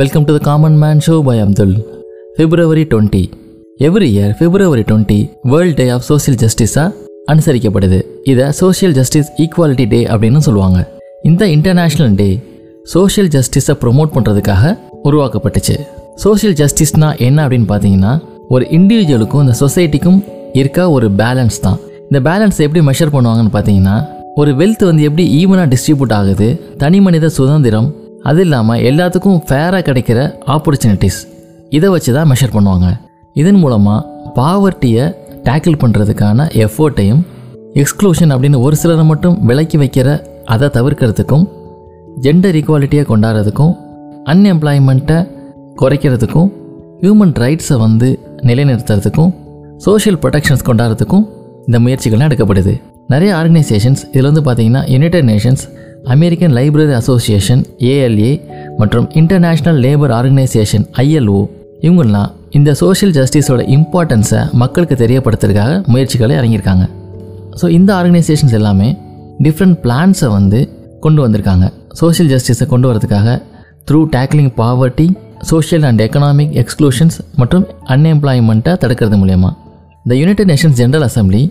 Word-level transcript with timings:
Welcome 0.00 0.24
to 0.26 0.32
the 0.36 0.40
common 0.46 0.76
man 0.82 1.00
show 1.06 1.14
by 1.22 1.40
Abdul 1.40 1.72
February 2.36 2.84
twenty 2.92 3.20
every 3.86 4.06
year 4.12 4.30
February 4.38 4.84
twenty 4.90 5.18
world 5.52 5.76
day 5.80 5.88
of 5.88 6.04
social 6.08 6.38
ஜஸ்டிஸாக 6.42 6.86
அனுசரிக்கப்படுது. 7.32 7.98
இதை 8.22 8.46
social 8.60 8.94
justice 8.98 9.28
equality 9.44 9.86
day 9.88 10.00
அப்படின்னு 10.06 10.36
சொல்லுவாங்க. 10.36 10.78
இந்த 11.22 11.46
international 11.56 12.14
day 12.14 12.28
social 12.94 13.30
ஜஸ்டிஸை 13.36 13.76
promote 13.82 14.14
பண்ணுறதுக்காக 14.16 14.74
உருவாக்கப்பட்டுச்சு. 15.08 15.76
Social 16.24 16.56
ஜஸ்டிஸ்னா 16.62 17.10
என்ன 17.28 17.48
அப்படின்னு 17.48 17.68
பார்த்தீங்கன்னா 17.74 18.14
ஒரு 18.48 18.66
இண்டிவிஜுவலுக்கும் 18.78 19.44
இந்த 19.46 19.56
சொசைட்டிக்கும் 19.64 20.20
இருக்க 20.52 20.90
ஒரு 20.90 21.08
பேலன்ஸ் 21.22 21.58
தான். 21.66 21.78
இந்த 22.10 22.20
பேலன்ஸ் 22.30 22.60
எப்படி 22.68 22.82
மெஷர் 22.90 23.14
பண்ணுவாங்கன்னு 23.16 23.54
பார்த்தீங்கன்னா 23.58 23.96
ஒரு 24.42 24.52
வெல்த் 24.62 24.84
வந்து 24.90 25.02
எப்படி 25.10 25.24
ஈவனாக 25.40 25.68
டிஸ்ட்ரிபியூட் 25.74 26.14
ஆகுது 26.20 26.48
தனி 26.78 27.00
மனித 27.00 27.28
சுதந்திரம் 27.38 27.88
அது 28.30 28.40
இல்லாமல் 28.46 28.82
எல்லாத்துக்கும் 28.88 29.38
ஃபேராக 29.48 29.82
கிடைக்கிற 29.88 30.18
ஆப்பர்ச்சுனிட்டிஸ் 30.54 31.20
இதை 31.76 31.88
வச்சு 31.94 32.10
தான் 32.16 32.28
மெஷர் 32.30 32.54
பண்ணுவாங்க. 32.56 32.88
இதன் 33.40 33.60
மூலமாக 33.62 34.00
பாவர்ட்டியை 34.38 35.04
டேக்கிள் 35.46 35.80
பண்ணுறதுக்கான 35.82 36.46
எஃபோர்ட்டையும் 36.64 37.22
எக்ஸ்க்ளூஷன் 37.82 38.32
அப்படின்னு 38.34 38.58
ஒரு 38.66 38.76
சிலரை 38.76 39.04
மட்டும் 39.10 39.36
விலக்கி 39.48 39.78
வைக்கிற 39.82 40.08
அதை 40.54 40.68
தவிர்க்கிறதுக்கும் 40.76 41.44
ஜெண்டர் 42.24 42.56
ஈக்குவாலிட்டியை 42.60 43.04
கொண்டாடுறதுக்கும் 43.10 43.72
அன்எம்ப்ளாய்மெண்ட்டை 44.32 45.18
குறைக்கிறதுக்கும் 45.80 46.50
ஹியூமன் 47.02 47.34
ரைட்ஸை 47.42 47.76
வந்து 47.84 48.08
நிலைநிறுத்துறதுக்கும் 48.48 49.30
சோஷியல் 49.86 50.18
ப்ரொடெக்ஷன்ஸ் 50.22 50.66
கொண்டாடுறதுக்கும் 50.68 51.24
இந்த 51.66 51.78
முயற்சிகள்லாம் 51.84 52.28
எடுக்கப்படுது. 52.30 52.72
நிறைய 53.12 53.30
ஆர்கனைசேஷன்ஸ் 53.38 54.02
இதில் 54.12 54.28
வந்து 54.30 54.42
பார்த்தீங்கன்னா 54.46 54.82
United 54.94 55.26
Nations 55.30 55.64
American 56.10 56.54
Library 56.58 56.94
Association 57.00 57.60
ALA 57.90 58.30
மற்றும் 58.78 59.06
இன்டர்நேஷ்னல் 59.20 59.78
லேபர் 59.84 60.12
ஆர்கனைசேஷன் 60.18 60.84
ஐஎல்ஓ 61.02 61.40
இவங்கெல்லாம் 61.86 62.30
இந்த 62.50 62.74
சோஷியல் 62.74 63.14
ஜஸ்டிஸோட 63.18 63.60
இம்பார்ட்டன்ஸை 63.76 64.52
மக்களுக்கு 64.52 64.94
தெரியப்படுத்துறதுக்காக 64.94 65.86
முயற்சிகளை 65.86 66.36
இறங்கியிருக்காங்க. 66.36 66.84
ஸோ 67.60 67.68
இந்த 67.68 67.94
ஆர்கனைசேஷன்ஸ் 67.94 68.56
எல்லாமே 68.58 68.98
டிஃப்ரெண்ட் 69.46 69.78
பிளான்ஸை 69.84 70.28
வந்து 70.28 70.60
கொண்டு 71.00 71.28
வந்திருக்காங்க. 71.28 71.72
சோஷியல் 72.00 72.30
ஜஸ்டிஸை 72.34 72.66
கொண்டு 72.66 72.88
வரதுக்காக 72.92 73.38
through 73.90 74.00
tackling 74.16 74.52
poverty 74.62 75.16
social 75.40 75.82
and 75.82 76.00
economic 76.00 76.52
exclusions 76.62 77.20
மற்றும் 77.36 77.66
அன்எம்ப்ளாய்மெண்ட்டை 77.94 78.74
தடுக்கிறது 78.84 79.18
மூலயமா. 79.22 79.50
The 80.08 80.14
United 80.14 80.50
Nations 80.50 80.78
general 80.82 81.06
assembly 81.08 81.42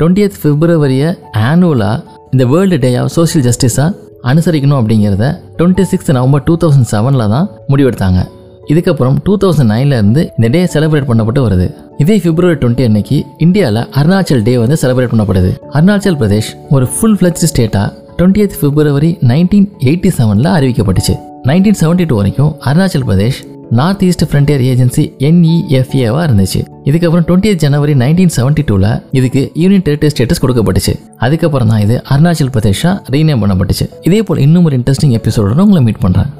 twentieth 0.00 0.38
பிப்ரவரியை 0.42 1.18
ஆனுவலாக 1.50 2.18
இந்த 2.34 2.44
வேர்ல்டு 2.50 2.76
டே 2.82 2.90
ஆஃப் 2.98 3.08
சோஷியல் 3.14 3.44
ஜஸ்டிஸாக 3.46 3.88
அனுசரிக்கணும் 4.30 4.78
அப்படிங்கிறத 4.80 5.24
twenty 5.58 5.84
six 5.92 6.10
November 6.16 6.42
two 6.48 6.54
thousand 6.62 6.88
செவனில் 6.90 7.30
தான் 7.32 7.46
முடிவெடுத்தாங்க. 7.70 8.20
இதுக்கப்புறம் 8.72 9.16
டூ 9.26 9.32
தௌசண்ட் 9.42 9.70
நைன்லேருந்து 9.74 10.22
இந்த 10.36 10.48
டே 10.54 10.60
செலிப்ரேட் 10.74 11.08
பண்ணப்பட்டு 11.08 11.40
வருது. 11.46 11.66
இதே 12.02 12.16
பிப்ரவரி 12.24 12.58
டுவெண்ட்டி 12.62 12.84
அன்னைக்கு 12.88 13.18
இந்தியாவில் 13.46 13.80
அருணாச்சல் 14.00 14.44
டே 14.48 14.54
வந்து 14.62 14.76
செலிப்ரேட் 14.82 15.12
பண்ணப்படுது. 15.14 15.50
அருணாச்சல் 15.76 16.18
பிரதேஷ் 16.20 16.50
ஒரு 16.76 16.86
ஃபுல் 16.94 17.16
ஃப்ளெஜ் 17.20 17.44
ஸ்டேட்டாக 17.52 17.88
டுவெண்ட்டி 18.18 18.46
பிப்ரவரி 18.62 19.10
நைன்டீன் 19.32 19.68
எயிட்டி 19.88 20.12
செவனில் 20.18 20.50
அறிவிக்கப்பட்டுச்சு. 20.56 21.16
நைன்டீன் 21.50 21.80
செவன்ட்டி 21.82 22.06
டூ 22.10 22.16
வரைக்கும் 22.20 22.52
Arunachal 22.70 23.08
Pradesh 23.10 23.40
North 23.70 24.04
East 24.04 24.24
Frontier 24.24 24.62
Agency 24.70 25.02
என்இஎஃப்ஏவாக 25.18 26.24
இருந்துச்சு. 26.28 26.60
இதுக்கப்புறம் 26.84 27.26
டுவெண்ட்டி 27.28 27.54
ஜனவரி 27.54 27.94
நைன்டீன் 27.94 28.30
செவன்டி 28.36 28.62
டூவில் 28.70 29.02
இதுக்கு 29.10 29.50
யூனியன் 29.54 29.82
டெரிட்டரி 29.82 30.10
ஸ்டேட்டஸ் 30.16 30.42
கொடுக்கப்பட்டுச்சு. 30.42 31.00
அதுக்கப்புறம் 31.16 31.68
தான் 31.68 31.80
இது 31.80 32.02
அருணாச்சல் 32.08 32.52
பிரதேஷாக 32.56 32.94
ரீநேம் 33.10 33.42
பண்ணப்பட்டுச்சு. 33.42 33.88
இதே 34.02 34.22
போல் 34.22 34.38
இன்னும் 34.38 34.64
ஒரு 34.64 34.78
இன்ட்ரெஸ்டிங் 34.78 35.16
எபிசோட 35.20 35.58
உங்களை 35.64 35.82
மீட் 35.82 36.02
பண்ணுறேன் 36.02 36.30